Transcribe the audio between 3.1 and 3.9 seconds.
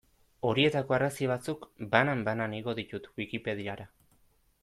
Wikipediara.